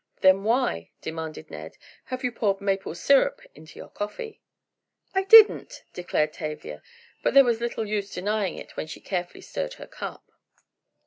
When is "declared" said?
5.93-6.33